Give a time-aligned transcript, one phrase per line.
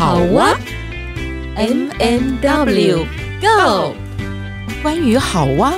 [0.00, 0.58] 好哇
[1.56, 3.04] ，M M W
[3.38, 3.94] Go，
[4.82, 5.74] 关于好哇，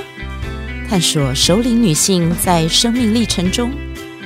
[0.89, 3.73] 探索首领女性在生命历程中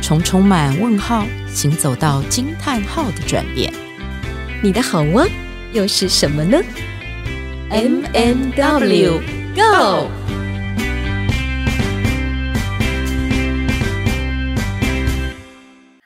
[0.03, 3.72] 从充满问号行走到惊叹号的转变。
[4.63, 5.27] 你的好哇
[5.72, 6.60] 又是什么呢
[7.71, 9.21] ？M M W
[9.54, 10.10] Go。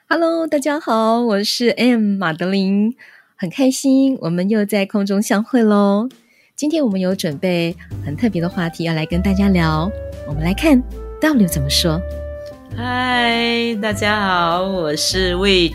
[0.07, 2.95] Hello，大家好，我是 M 马德琳，
[3.41, 6.07] 很开心我们又在空中相会喽。
[6.55, 9.91] 今天我们有准备很特别的话题要来跟大家聊，
[10.27, 10.79] 我们来看
[11.19, 11.99] W 怎么说。
[12.77, 15.73] 嗨，大家好，我是 Witch。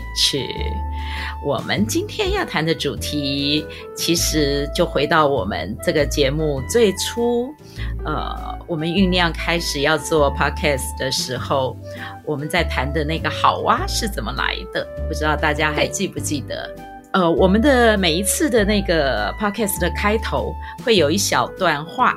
[1.45, 7.53] 我们今天要谈的主题，其实就回到我们这个节目最初，
[8.05, 8.55] 呃。
[8.65, 11.77] 我们酝酿开始要做 podcast 的时候，
[12.25, 14.85] 我们在谈的那个好哇是怎么来的？
[15.07, 16.75] 不知道大家还记不记得？
[17.17, 20.53] 呃，我们的每一次的那个 podcast 的开头
[20.85, 22.15] 会有一小段话，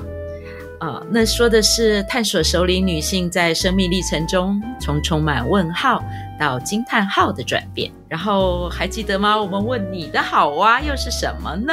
[0.78, 6.04] 呃，那说的是探索首领女性在生命历程中从充满问号
[6.38, 7.90] 到惊叹号的转变。
[8.10, 9.40] 然后还记得吗？
[9.40, 11.72] 我们问你的好啊又是什么呢？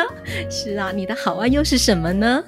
[0.50, 2.42] 是啊，你的好啊又是什么呢？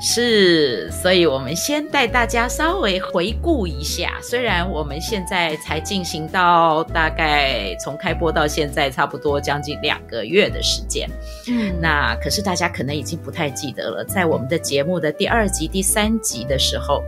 [0.00, 4.12] 是，所以我们先带大家稍微回顾一下。
[4.22, 11.08] 虽然我们现在才进行到大概从开播到现在差不多将近两个月的时间，
[11.48, 14.04] 嗯，那可是大家可能已经不太记得了。
[14.04, 17.02] 在我们的节目的第二集、第三集的时候，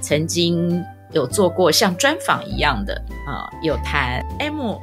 [0.00, 2.94] 曾经有做过像专访一样的
[3.26, 4.78] 啊、呃，有谈 M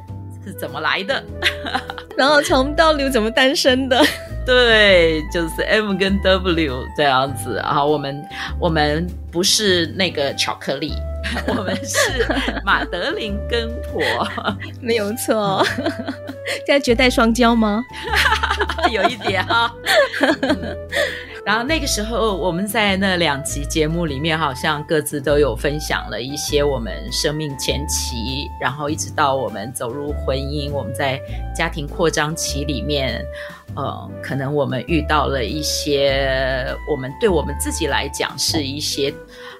[0.46, 1.24] 是怎么来的，
[2.16, 4.00] 然后从到底怎么诞生的。
[4.46, 7.56] 对，就是 M 跟 W 这样子。
[7.62, 8.26] 然后我们
[8.58, 10.94] 我们不是那个巧克力，
[11.48, 12.26] 我们是
[12.64, 14.02] 马德琳跟婆，
[14.80, 15.64] 没有错。
[16.66, 17.84] 在绝代双骄吗？
[18.90, 19.70] 有一点哈。
[21.48, 31.18] 然后那个时候，我们在那两集节目里面，好像各自都有分享了一些我们生命前期，然后一直到我们走入婚姻，我们在
[31.56, 33.24] 家庭扩张期里面，
[33.74, 39.10] 呃，可能我们遇到了一些，我们对我们自己来讲是一些，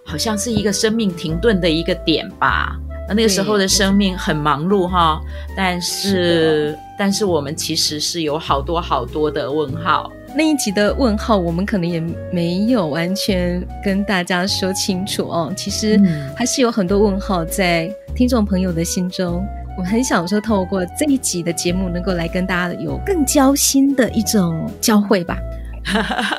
[0.05, 2.79] 好像是一个生命停顿的一个点吧。
[3.09, 5.19] 那那个时候的生命很忙碌哈，
[5.57, 10.13] 但是，是但是我们其实是有好多好多的问号。
[10.39, 11.99] 那一集的问号，我们可能也
[12.31, 15.53] 没有完全跟大家说清楚哦。
[15.57, 16.01] 其实
[16.37, 19.45] 还是有很多问号在听众朋友的心中。
[19.77, 25.37] 我很想说，透过这一集的节目，能够来跟大家有更交心的一种交汇吧。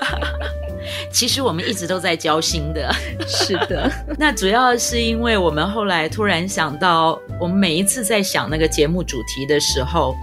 [1.12, 2.90] 其实我们一直都在交心的，
[3.28, 3.92] 是的。
[4.18, 10.16] 那主要是因为我们后来突然想到，我们每一次在想那个节目主题的时候。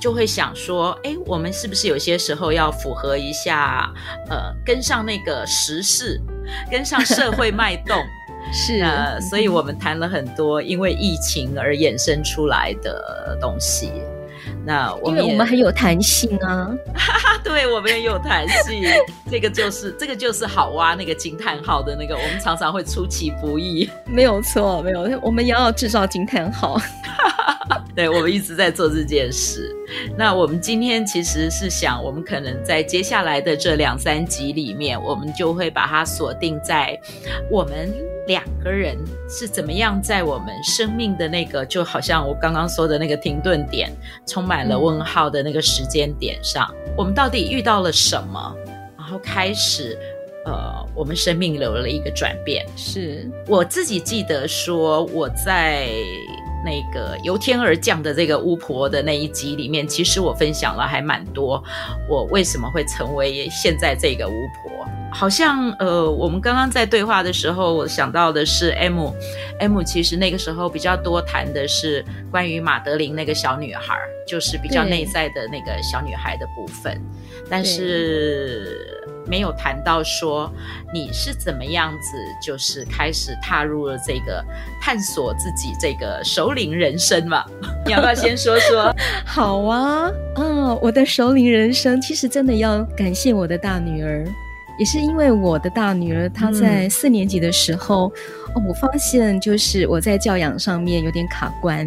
[0.00, 3.90] 就会想说，哎，我们是不是有些时候要符合一下，
[4.28, 6.20] 呃，跟上那个时事，
[6.70, 7.96] 跟上社会脉动，
[8.52, 8.82] 是。
[8.82, 13.90] 啊，所以我们谈了很多因为疫情而衍生出来的东西。
[14.64, 16.70] 那我们因为我们很有弹性啊，
[17.42, 18.82] 对，我们也有弹性，
[19.30, 26.80] 这个就是这个就是好哇，那个惊叹号的那个，我们常常会出其不意，没有错，没有，我们也要制造惊叹号。
[27.94, 29.74] 对，我们一直在做这件事。
[30.16, 36.98] 那我们今天其实是想，我们可能在接下来的这两三集里面，我们就会把它锁定在
[37.50, 37.92] 我们
[38.26, 38.96] 两个人
[39.28, 43.90] 是怎么样在我们生命的那个，就好像我刚刚说的那个停顿点，
[44.26, 48.54] 充满了问号的那个时间点上，嗯、我们到底遇到了什么，
[48.98, 49.96] 然后开始，
[50.44, 52.66] 呃，我们生命有了一个转变。
[52.76, 55.88] 是我自己记得说我在。
[56.64, 61.62] 那个由天而降的这个巫婆的那一集里面，其实我分享了还蛮多，
[62.08, 64.86] 我为什么会成为现在这个巫婆？
[65.12, 73.96] 好像呃，我们刚刚在对话的时候，我想到的是 M，M 其实那个时候比较多谈的是关于马德琳那个小女孩，
[74.26, 77.00] 就是比较内在的那个小女孩的部分，
[77.48, 78.92] 但是。
[79.26, 80.52] 没有谈到说
[80.92, 84.44] 你是怎么样子，就是开始踏入了这个
[84.80, 87.44] 探索自己这个首领人生嘛？
[87.86, 88.94] 你要不要先说说？
[89.24, 94.24] 好啊，哦，我的首领人生其实真的要感谢我的大女儿，
[94.78, 98.12] 也是因为我的大女儿她在四年级的时候，
[98.54, 101.86] 嗯，哦，我发现就是我在教养上面有点卡关，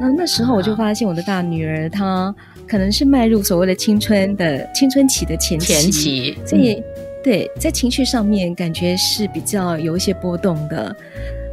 [0.00, 2.34] 那那时候我就发现我的大女儿她。
[2.68, 6.84] 可能是迈入所谓的青春的青春期的前期，前期，所以、嗯、
[7.22, 10.92] 对在情绪上面感觉是比较有一些波动的。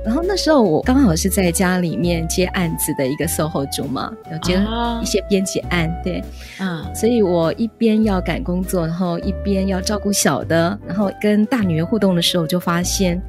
[0.04, 4.60] 然后那时候我刚好是在家里面接案子的一个 SOHO 族嘛，有接
[5.04, 6.20] 一些编辑案，对，
[6.60, 13.22] 嗯，所以我一边要赶工作，然后一边要照顾小的，然后跟大女儿互动的时候，就发现。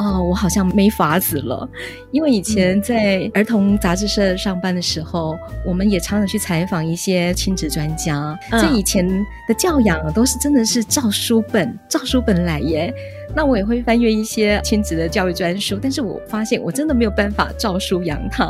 [0.00, 1.68] 哦，我好像没法子了，
[2.10, 8.34] 因为以前在儿童杂志社上班的时候，嗯、我们也常常去采访一些亲子专家。
[8.50, 9.06] 这、嗯、以前
[9.46, 12.90] 的教养都是真的是照书本、照书本来耶。
[13.32, 18.44] 那我也会翻阅一些亲子的教育专书，但是我发现我真的没有办法照书养他，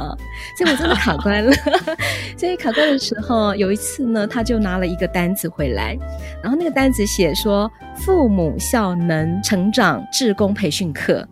[0.56, 1.52] 所以我真的卡关了。
[2.38, 5.98] 所以卡关的时候，有一次呢，他就拿了一个单子回来，
[6.42, 11.26] 然后那个单子写说“父母效能成长志工培训课”。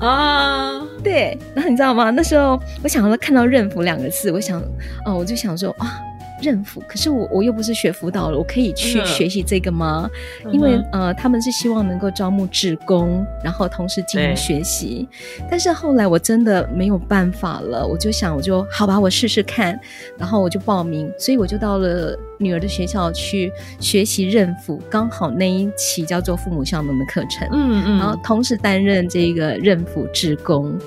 [0.00, 2.10] 啊对，那你知道吗？
[2.10, 4.60] 那时候我想到看到“认辅”两个字，我想，
[5.04, 6.00] 哦，我就想说啊。
[6.42, 10.08] 认辅，可是我我又不是学辅导了，我可以去学习这个吗？
[10.44, 15.08] 嗯、因为呃，他们是希望能够招募志工，然后同时进行学习。
[15.50, 19.78] 但是后来我真的没有办法了，我就想，我就好吧，我试试看，
[20.18, 30.78] 然后我就报名，所以我就到了女儿的学校去学习认辅，刚好那一期叫做父母效能的课程，嗯嗯，然后同时担任这个认辅志工。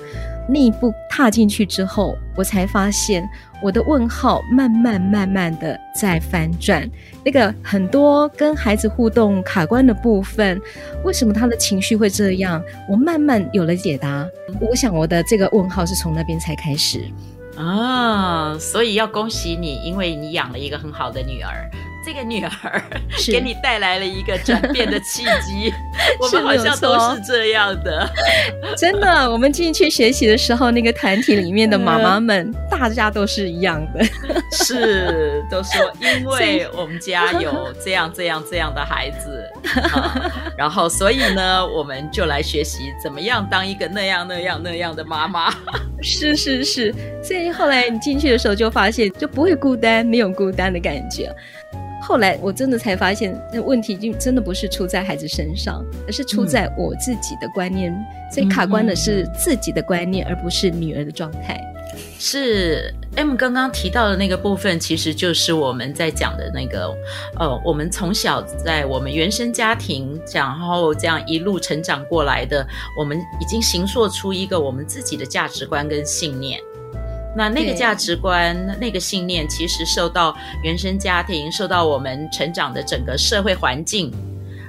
[0.46, 3.26] 那一步踏进去之后，我才发现
[3.64, 6.86] 我的问号慢慢慢慢的在翻转。
[7.24, 10.60] 那个很多跟孩子互动卡关的部分，
[11.02, 12.62] 为什么他的情绪会这样？
[12.86, 14.28] 我慢慢有了解答。
[14.60, 17.00] 我想我的这个问号是从那边才开始
[17.56, 21.70] 啊，所以要恭喜你，因为你养了一个很好的女儿。
[22.04, 22.82] 这个女儿
[23.26, 25.72] 给你带来了一个转变的契机，
[26.20, 28.08] 我们好像都是这样的。
[28.76, 34.04] 真的，我们进去学习的时候，那个团体里面的妈妈们，嗯、大家都是一样的，
[34.52, 39.48] 是都说，因为我们家有这样这样这样的孩子，
[39.92, 45.54] 啊、然后所以呢，我们就来学习怎么样当一个那样那样那样的妈妈。
[46.02, 51.34] 是是是，所以后来你进去的时候就发现，就不会孤单，没有孤单的感觉。
[52.06, 57.90] 后来我真的才发现，那问题就真的不是出在孩子身上，而是出在我自己的观念。
[57.90, 61.58] 嗯、所以卡关的是自己的观念，嗯、而不是女儿的状态。
[62.18, 66.94] 是 M 刚刚提到的那个部分，其实就是我们在讲的那个，
[67.38, 72.66] 呃，我们从小在我们原生家庭，然后这样一路成长过来的，
[72.98, 76.60] 我们已经形塑出一个我们自己的价值观跟信念。
[77.36, 84.12] 那那个价值观、对那个信念，其实受到原生家庭、受到我们成长的整个社会环境，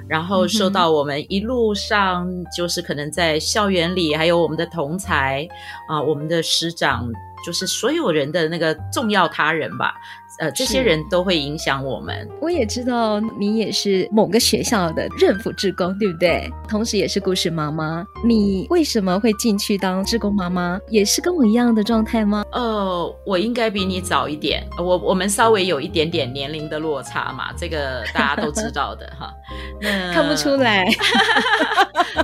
[0.08, 5.46] 然后受到我们一路上就是可能在校园里，还有我们的同才
[5.88, 7.08] 啊、呃，我们的师长，
[7.44, 9.94] 就是所有人的那个重要他人吧。
[10.38, 12.28] 呃，这些人都会影响我们。
[12.40, 16.50] 我也知道你也是某个学校的任辅志工，对不对？
[16.68, 18.04] 同时也是故事妈妈。
[18.24, 20.78] 你为什么会进去当志工妈妈？
[20.88, 22.44] 也是跟我一样的状态吗？
[22.52, 24.66] 呃，我应该比你早一点。
[24.78, 29.32] 我我们稍微有一点点年龄的落差嘛，这个大家都知道的 哈。
[29.80, 30.86] 那 看不出来。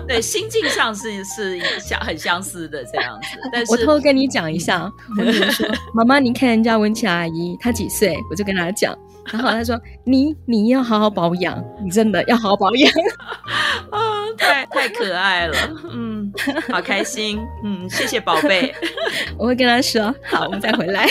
[0.08, 3.38] 对，心境上是是相很相似的这样子。
[3.52, 8.12] 但是我偷偷跟你讲一下，我跟你说，妈妈，你看人家文琪阿姨，她几岁？
[8.12, 8.96] 对，我就跟他讲，
[9.32, 12.92] 然后他说：“你你要好好保养，你真的要好好保养。
[13.92, 14.00] ”啊，
[14.36, 15.56] 太太可爱了，
[15.92, 16.32] 嗯，
[16.72, 18.74] 好开心，嗯，谢谢宝贝，
[19.38, 21.06] 我会跟他说，好，我们再回来。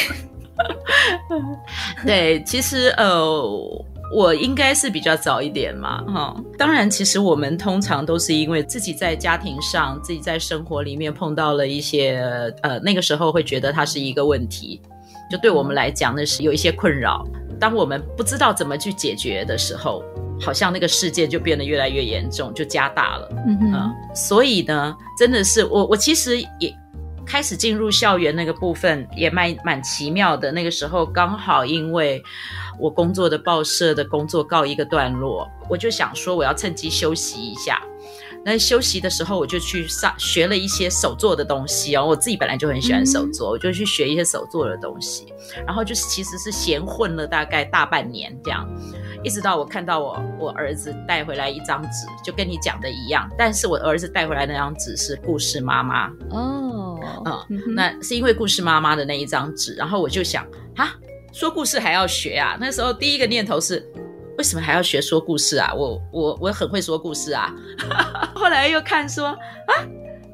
[2.05, 3.41] 对，其实呃，
[4.13, 6.43] 我应该是比较早一点嘛，哈、哦。
[6.57, 14.81] 当然，其实我们通常都是因为自己在家庭上，自己在生活里面碰到了一些呃，那个时候会觉得它是一个问题。
[15.31, 17.25] 就对我们来讲，那是有一些困扰。
[17.59, 20.03] 当我们不知道怎么去解决的时候，
[20.41, 23.29] 好像那个事件就变得越来越严重，就加大了。
[23.47, 26.75] 嗯哼、呃、所以呢，真的是我，我其实也
[27.25, 30.51] 开始进入校园那个部分，也蛮蛮奇妙的。
[30.51, 32.21] 那个时候刚好因为
[32.79, 37.79] 我工作的报社的工作告一个段落，我就想说我要趁机休息一下。
[38.43, 42.05] 那休息的时候，我就去上学了一些手做的东西哦。
[42.05, 45.31] 我自己本来就很喜欢手做，嗯、我就去学一些手做的东西。
[45.65, 48.67] 然后就是其实是闲混了大概大半年这样，
[49.23, 53.29] 一直到我看到我我儿子带回来一张纸，就跟你讲的一样。
[53.37, 60.43] 但是我儿子带回来那张纸是故事妈妈哦，嗯，嗯那是因为故事妈妈的那一张纸，然后我就想
[60.77, 60.95] 啊，
[61.31, 62.57] 说故事还要学啊？
[62.59, 63.87] 那时候第一个念头是。
[64.41, 65.71] 为什么还要学说故事啊？
[65.71, 67.53] 我我我很会说故事啊！
[68.33, 69.73] 后来又看说啊，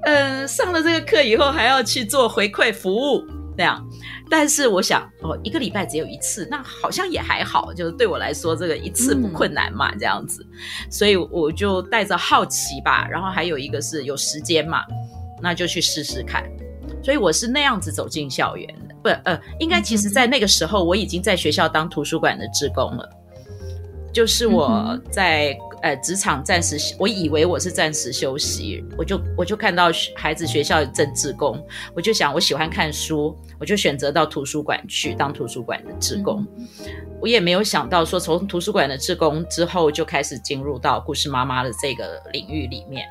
[0.03, 3.21] 嗯、上了这个课以后还要去做回馈服务
[3.57, 3.85] 这样，
[4.29, 10.41] 但是我想哦，一个礼拜只有一次，那好像也还好，就是对我来说这个一次不困难嘛，这样子，
[10.89, 14.85] 所以我就带着好奇吧，然后还有一个是有时间嘛，
[15.41, 16.49] 那就去试试看。
[17.03, 23.09] 所以我是那样子走进校园的，不，呃，应该其实在那个时候我已经在学校当图书馆的职工了，
[24.11, 25.57] 就是我在。
[25.83, 36.43] 呃，职场暂时，我以为我是暂时休息，我就我就看到孩子学校正志工，我就想我喜欢看书，我就选择到图书馆去当图书馆的职工。
[36.57, 36.67] 嗯、
[37.21, 43.05] 我也没有想到说，从图书馆的职工之后就开始进入到故事妈妈的这个领域里面，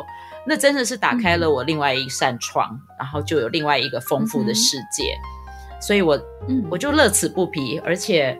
[0.44, 6.20] 那真的是打开了我另外一扇窗，嗯、然后就有另外一个丰富的世界，嗯、所以我
[6.68, 8.36] 我就乐此不疲，而且。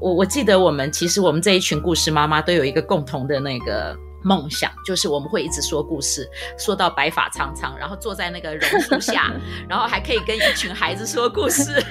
[0.00, 6.28] 我我记得我们其实我们这一群故事妈妈都有一个共同的那个梦想，就是我们会一直说故事，
[6.58, 9.32] 说到白发苍苍，然后坐在那个榕树下，
[9.68, 11.82] 然后还可以跟一群孩子说故事。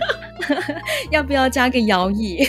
[1.12, 2.48] 要不要加个摇椅？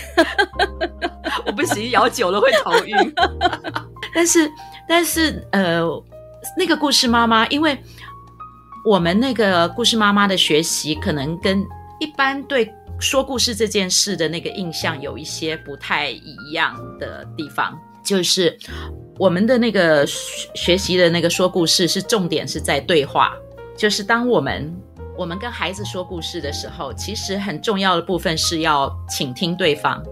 [1.47, 3.15] 我不行，摇久了会头晕。
[4.15, 4.51] 但是
[4.89, 5.83] 但是呃，
[6.59, 7.79] 那个故事妈妈，因为
[8.85, 11.65] 我们那个故事妈妈的学习可能跟
[12.01, 12.71] 一般对。
[12.99, 18.57] 说故事这件事的那个印象有一些不太一样的地方，就是
[19.19, 23.35] 我们的那个学习的那个说故事是重点是在对话，
[23.77, 24.75] 就是当我们
[25.17, 30.03] 我们跟孩子说故事的时候，其实很重要的部分是要倾听对方。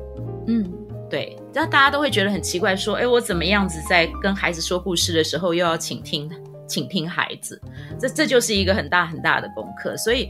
[0.47, 0.71] 嗯，
[1.09, 6.31] 对，那大家都会觉得很奇怪，说，哎，我怎么样子在跟孩子说故事的时候又要倾听，
[6.75, 7.61] 倾听孩子，
[8.01, 10.29] 这这就是一个很大很大的功课，所以。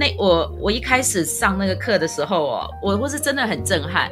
[0.00, 4.08] 那我我一开始上那个课的时候哦，我我是真的很震撼，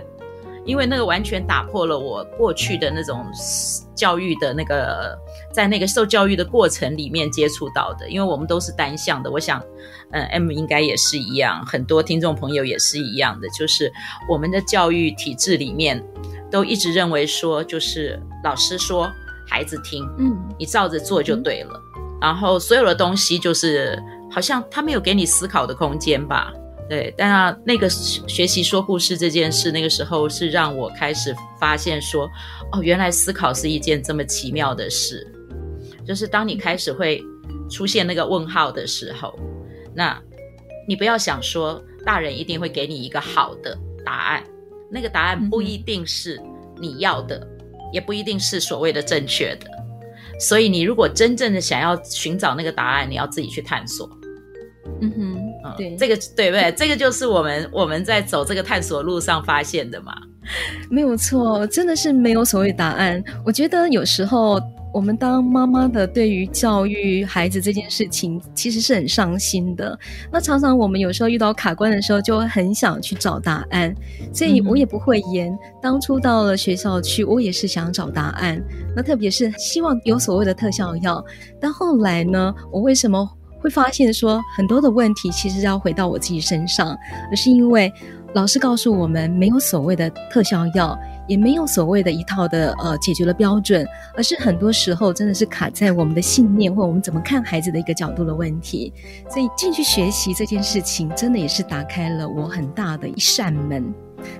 [0.65, 3.25] 因为那个完全打破了我过去的那种
[3.95, 5.17] 教育的那个，
[5.53, 9.63] 在那个受教育的过程里面接触到的，因为我们都是单向的，我想，
[10.11, 13.93] 嗯，M 应该也是一样，很多听众朋友也是一样的，就是
[14.29, 16.03] 我们的教育体制里面
[16.51, 19.09] 都一直认为说，就是老师说
[19.47, 23.99] 孩子听，嗯，你照着做就对了，嗯，然后所有的东西就是。
[24.29, 26.53] 好像他没有给你思考的空间吧？
[26.91, 32.29] 对，但那个学习说故事这件事，那个时候是让我开始发现说，
[32.73, 35.25] 哦，原来思考是一件这么奇妙的事。
[36.05, 37.23] 就是当你开始会
[37.71, 39.39] 出现那个问号的时候，
[39.95, 40.21] 那
[40.89, 44.45] 你不要想说大人一定会给你一个好的答案，
[44.91, 46.39] 那个答案不一定是
[46.79, 47.47] 你要的，
[47.93, 49.71] 也不一定是所谓的正确的。
[50.39, 54.09] 所以，你如果真正的想要寻找那个答案，你要自己去探索。
[55.01, 56.71] 嗯哼，嗯，对，这个对不对？
[56.73, 60.15] 这个就是我们我们在走这个探索路上发现的嘛。
[60.91, 63.23] 没有错，真的是没有所谓答案。
[63.45, 64.61] 我觉得有时候。
[64.97, 69.97] 我们当妈妈的，对于教育孩子这件事情，其实是很伤心的。
[70.33, 73.95] 那常常我们有时候遇到卡关的时候，就会很想去找答案。
[74.33, 75.55] 所以我也不会言。
[75.83, 78.59] 当初到了学校去，我也是想找答案。
[78.97, 81.23] 那特别是希望有所谓的特效药。
[81.61, 83.29] 但后来呢，我为什么
[83.61, 86.97] 会发现说很多的问题其实要回到我自己身上，
[87.31, 87.93] 而是因为
[88.35, 90.99] 老师告诉我们，没有所谓的特效药。
[91.27, 98.93] 也没有所谓的一套的呃解决了标准，而是很多时候真的是卡在我们的信念或我们怎么看孩子的一个角度的问题。
[99.31, 103.93] 所以进去学习这件事情，真的也是打开了我很大的一扇门，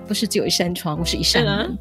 [0.07, 1.77] 不是只有一扇窗，我是一扇门。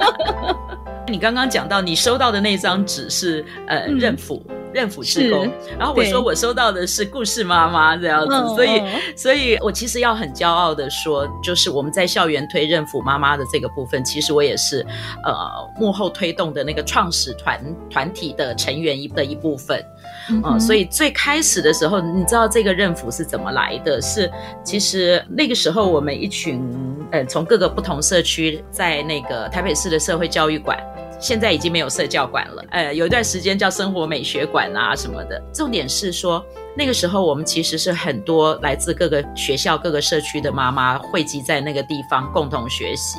[1.08, 4.44] 你刚刚讲到你收到的那张纸是呃认辅。
[4.48, 8.82] 嗯任辅志工，然后我说我收到的是故事妈妈这样子，所以，
[9.16, 14.86] 所以我其实要很骄傲的说，就是我们在校园推任辅妈妈的这个部分，其实我也是
[15.24, 15.34] 呃
[15.76, 17.60] 幕后推动的那个创始团
[17.90, 19.84] 团体的成员一的一部分，
[20.28, 24.00] 嗯、所以最开始的时候，你知道这个任辅是怎么来的？
[24.00, 24.30] 是
[24.64, 26.62] 其实那个时候我们一群
[27.10, 30.78] 呃从各个不同社区在那个台北市的社会教育馆。
[31.22, 35.38] 现在已经没有社教馆了，呃，有一段时间叫生活美学馆啊什么的。
[35.52, 36.42] 重点是说，
[36.74, 43.18] 那个时候我们其实是很多来自各个学校、各个社区的妈妈汇集在那个地方共同学习，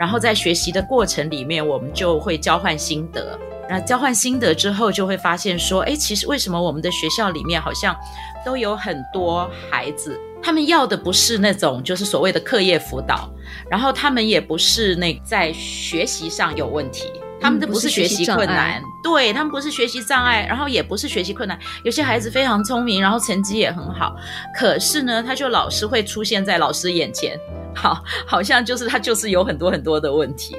[0.00, 3.38] 然后在学习的过程里面，我们就会交换心得。
[3.68, 7.94] 那交换心得之后，就会发现说，哎，其实为什么我们的学校里面好像
[8.42, 13.30] 都有很多孩子，他们要的不是那种就是所谓的课业辅导。
[13.70, 21.58] 然后他们也不是那在学习上有问题，他们都不是学习困难，对，他们不是学习障碍，然后也不是学习困难。
[21.84, 24.14] 有些孩子非常聪明，然后成绩也很好，
[24.54, 27.38] 可是呢，他就老是会出现在老师眼前，
[27.74, 30.56] 好，好像就是他就是有很多很多的问题。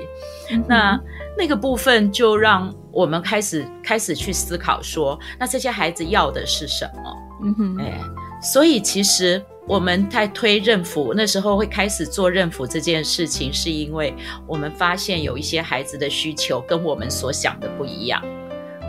[0.49, 0.99] 嗯、那
[1.37, 7.17] 那个部分就让我们开始开始去思考说，那这些孩子要的是什么？
[7.43, 8.01] 嗯哼，哎，
[8.41, 9.41] 所以其实。
[9.67, 14.13] 我们在推任辅，那时候会开始做任辅这件事情，是因为
[14.47, 18.21] 我们发现有一些孩子的需求跟我们所想的不一样，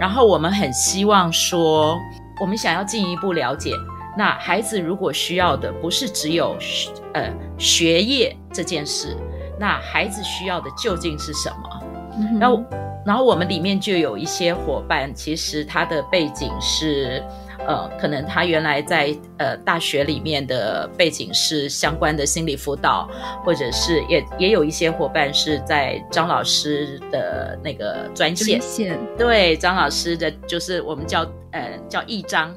[0.00, 1.98] 然后我们很希望说，
[2.40, 3.74] 我们想要进一步了解，
[4.16, 6.56] 那孩子如果需要的不是只有
[7.12, 9.16] 呃学业这件事，
[9.60, 11.82] 那孩子需要的究竟是什么？
[12.40, 12.64] 然后，
[13.06, 17.22] 然后我们里面就有一些伙伴，其实他的背景是。
[17.66, 23.08] 呃，可能他原来在呃大学里面的背景是相关的心理辅导，
[23.44, 32.54] 或者是也也有一些伙伴是在张老师的那个专线，线对张老师的，就是我们叫呃叫一张。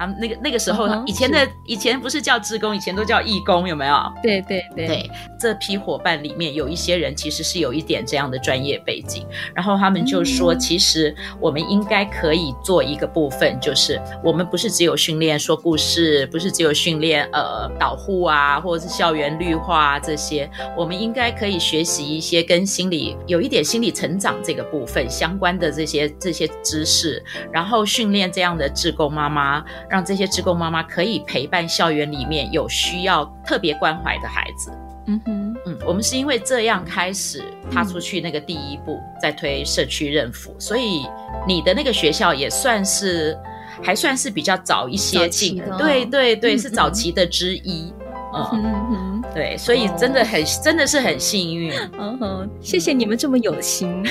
[0.00, 3.94] 他们那个那个时候，以前的、uh 以前不是叫志工，以前都叫义工，有没有？
[4.22, 5.10] 对对对，对。
[5.38, 29.62] 这批伙伴里面有一些人其实是有一点这样的专业背景，然后他们就说，其实我们应该可以做一个部分，就是我们不是只有训练说故事，不是只有训练呃导护啊，或者是校园绿化啊这些，我们应该可以学习一些跟心理有一点心理成长这个部分相关的这些这些知识，然后训练这样的志工妈妈。
[29.90, 34.70] 让这些职工妈妈可以陪伴校园里面有需要特别关怀的孩子。
[35.06, 37.42] 嗯哼，嗯，我们是因为这样开始
[37.72, 41.04] 踏出去那个第一步，在、嗯、推社区认辅，所以
[41.46, 43.36] 你的那个学校也算是
[43.82, 47.92] 还算是比较早一些进的，对对对，是早期的之一。
[48.32, 51.72] 嗯嗯嗯，对，所以真的很、哦、真的是很幸运。
[51.98, 54.06] 嗯哼，谢谢你们这么有心。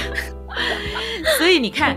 [1.37, 1.95] 所以你看，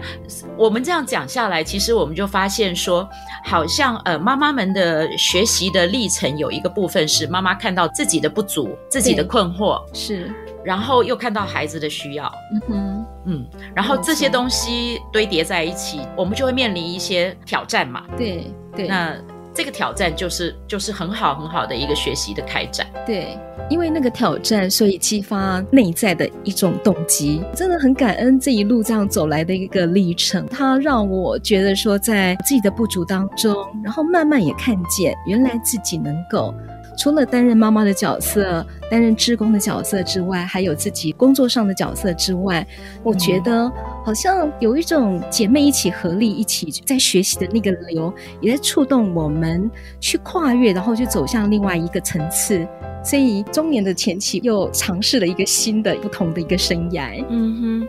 [0.56, 3.08] 我们这样讲下来，其实我们就发现说，
[3.44, 10.30] 好像呃，妈妈们的学习的历程有一个部分是妈妈看到自己的不足、自己的困惑，是，
[10.64, 18.04] 然后又看到孩子的需要，嗯哼，嗯，然后这些东西堆叠在一起，我们就会面临一些挑战嘛。
[18.16, 19.16] 对对，那。
[19.54, 33.54] 这个挑战就是就是很好很好的一个学习的开展，对，因为那个挑战，所以激发内在的一种动机，真的很感恩这一路这样走来的一个历程，它让我觉得说，在自己的不足当中，
[33.84, 36.54] 然后慢慢也看见原来自己能够。
[36.96, 42.66] 除了担任妈妈的角色、担任志工的角色之外，还有自己工作上的角色之外，
[43.02, 43.70] 我觉得
[44.04, 52.66] 好像有一种姐妹一起合力、一起在学习的那个流，也在触动我们去跨越，然后去走向另外一个层次。
[53.02, 57.24] 所以中年的前期又尝试了一个新的、不同的一个生涯。
[57.30, 57.88] 嗯哼，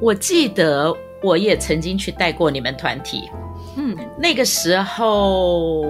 [0.00, 0.92] 我记得
[1.22, 3.30] 我也曾经去带过你们团体，
[3.76, 5.84] 嗯，那个时候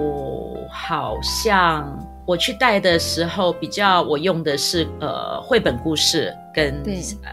[0.69, 1.97] 好像。
[2.25, 6.81] 我去带的时候，比较我用的是呃绘本故事跟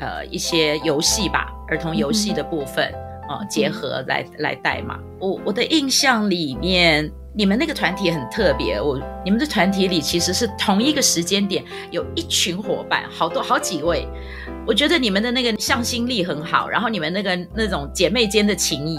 [0.01, 2.87] 呃一些游戏吧，儿童游戏的部分
[3.29, 4.99] 啊、嗯呃、结合来来带嘛。
[5.21, 8.81] 我我的印象里面，你们那个团体很特别。
[8.81, 14.09] 我你们的团体里其实是同一个时间点有一群伙伴，好多好几位。
[14.67, 18.99] 我觉得你们的那个向心力很好，然后你们那个那种姐妹间的情谊，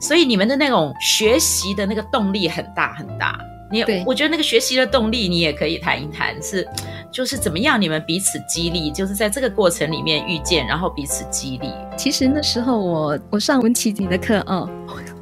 [0.00, 3.38] 所以你们的那种学习的那个动力很大很大。
[3.70, 6.66] 你我觉得那个学习的动力，你也可以谈一谈，是
[7.10, 11.70] 就是怎么样你们彼此激励，就是在这个过程里面遇见，然后彼此激励。
[11.96, 14.68] 其实那时候我我上文琪你的课哦，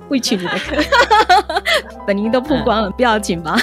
[0.09, 0.77] 会去你的课，
[2.07, 3.59] 本名都曝光了，嗯、不要紧吧。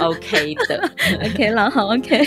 [0.00, 0.90] OK 的
[1.24, 2.26] ，OK 了，好 OK。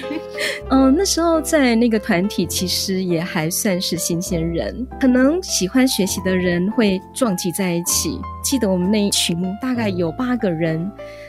[0.70, 8.20] 嗯，那时候在那个团体，其实也还算是新鲜人，可能喜欢学习的人会撞击在一起。
[8.54, 10.80] 记得我们那一群大概有八个人，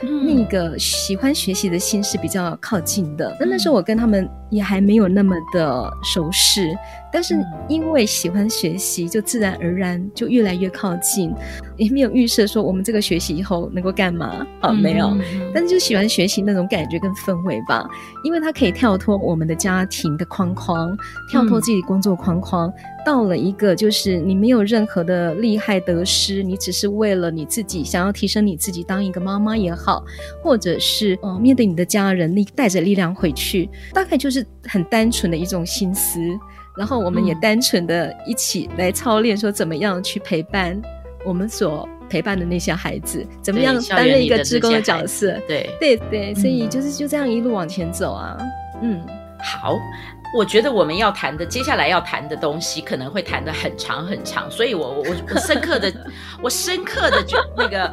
[0.03, 3.35] 嗯，那个喜欢学习的心是比较靠近的。
[3.39, 6.77] 那那时候我跟他们也还没有那么的熟识，
[7.15, 7.33] 但是
[7.69, 11.33] 因为喜欢学习，就自然而然就越来越靠近。
[11.77, 15.17] 也没有预设说我们这个学习以后能够干嘛啊，没有，
[15.53, 17.89] 但是就喜欢学习那种感觉跟氛围吧，
[18.25, 20.97] 因为它可以跳脱我们的家庭的框框，
[21.29, 22.71] 跳脱自己工作框框。
[23.05, 30.03] 到了一个就是你没有任何的利害得失，你只是为了你自己想要提升你自己，当一个妈妈也好，
[30.43, 36.19] 或者是呃面对你的家人，你带着力量回去，大概就是很单纯的一种心思。
[36.77, 40.81] 然后我们也单纯的一起来操练，说怎么样去陪伴
[41.25, 45.39] 我们所陪伴的那些孩子，怎么样担任一个职工的角色。
[45.47, 48.37] 对对对，所以就是就这样一路往前走啊。
[48.81, 49.05] 嗯，
[49.41, 49.75] 好。
[50.35, 55.93] 我觉得我们要谈的，接下来要谈的东西可能会谈的很长很长，所以我我我深刻的，
[56.43, 57.89] 我深刻的就那个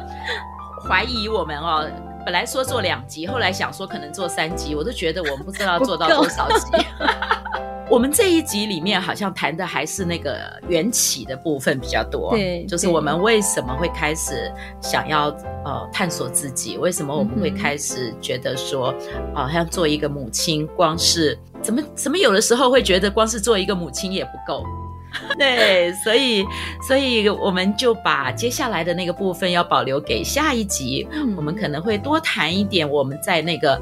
[0.85, 1.89] 怀疑我们哦，
[2.25, 6.85] 本来说做两集，后来想说可能做三集，我都觉得我们不知道做到多少集。
[7.93, 10.35] 我们这一集里面好像谈的还是那个
[10.67, 14.51] 缘起的部分比较多，对，就是我们为什么会开始
[14.81, 15.27] 想要
[15.63, 18.91] 呃探索自己，为什么我们会开始觉得说，
[19.35, 24.65] 好像做一个母亲，光是怎么怎么有的时候会觉得光是做一个母亲也不够，
[25.37, 26.43] 对，所以，
[26.87, 33.79] 所以我们就把接下来的那个部分要保留给下一集，嗯、我们可能会多谈一点我们在那个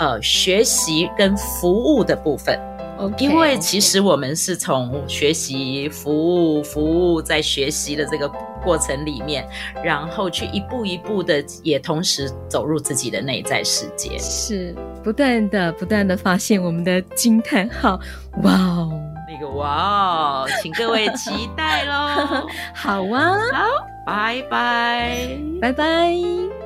[0.00, 2.58] 呃学习跟服务的部分。
[3.02, 8.28] Okay, 因为其实我们是从学习、服务、服务在学习的这个
[8.62, 9.44] 过程里面，
[9.82, 17.98] 然后去一步一步的，也同时走入自己的内在世界，是不断的、不断的发现我们的惊叹号，
[18.44, 18.92] 哇哦，
[19.28, 22.46] 那个哇哦，请各位期待喽！
[22.72, 23.66] 好啊，好，
[24.06, 26.61] 拜拜，拜拜。